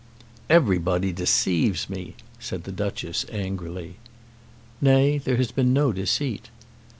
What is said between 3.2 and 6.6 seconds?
angrily. "Nay; there has been no deceit."